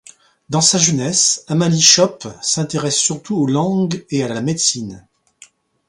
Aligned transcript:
Dans 0.49 0.61
sa 0.61 0.79
jeunesse, 0.79 1.43
Amalie 1.47 1.79
Schoppe 1.79 2.27
s'intéresse 2.41 2.97
surtout 2.97 3.35
aux 3.37 3.45
langues 3.45 4.03
et 4.09 4.23
à 4.23 4.27
la 4.27 4.41
médecine. 4.41 5.05